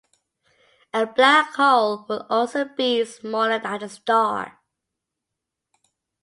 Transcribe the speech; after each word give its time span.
A 0.95 1.05
black 1.05 1.53
hole 1.53 2.07
would 2.09 2.23
also 2.27 2.65
be 2.65 3.05
smaller 3.05 3.59
than 3.59 3.83
a 3.83 3.87
star. 3.87 4.59